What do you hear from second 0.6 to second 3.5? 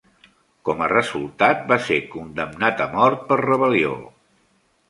Com a resultat, va ser condemnat a mort per